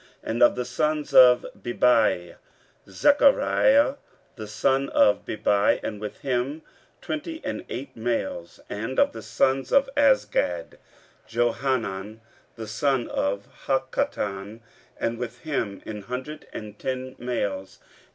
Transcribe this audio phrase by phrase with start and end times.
[0.23, 2.35] 15:008:011 And of the sons of Bebai;
[2.89, 3.95] Zechariah
[4.35, 6.63] the son of Bebai, and with him
[7.01, 8.59] twenty and eight males.
[8.71, 10.77] 15:008:012 And of the sons of Azgad;
[11.27, 12.21] Johanan
[12.55, 14.61] the son of Hakkatan,
[14.99, 17.77] and with him an hundred and ten males.